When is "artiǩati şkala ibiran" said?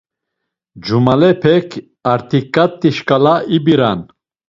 2.11-3.99